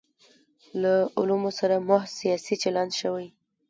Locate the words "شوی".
2.99-3.27